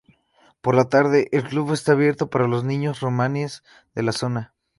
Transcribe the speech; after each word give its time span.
Por 0.61 0.73
la 0.73 0.85
tarde 0.89 1.27
el 1.31 1.43
club 1.43 1.73
está 1.73 1.91
abierto 1.91 2.27
para 2.31 2.47
los 2.47 2.63
niños 2.63 3.01
romaníes 3.01 3.61
de 3.93 4.01
la 4.01 4.11
zona. 4.13 4.55